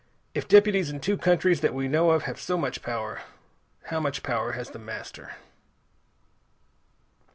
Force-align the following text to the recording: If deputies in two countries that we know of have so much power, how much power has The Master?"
If 0.33 0.47
deputies 0.47 0.89
in 0.89 0.99
two 0.99 1.15
countries 1.15 1.61
that 1.61 1.75
we 1.75 1.87
know 1.87 2.09
of 2.09 2.23
have 2.23 2.41
so 2.41 2.57
much 2.57 2.81
power, 2.81 3.21
how 3.89 3.99
much 3.99 4.23
power 4.23 4.53
has 4.53 4.71
The 4.71 4.79
Master?" 4.79 5.35